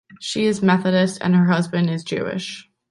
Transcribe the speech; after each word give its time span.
She 0.19 0.47
is 0.47 0.63
Methodist, 0.63 1.19
and 1.21 1.35
her 1.35 1.45
husband 1.45 1.91
is 1.91 2.03
Jewish. 2.03 2.67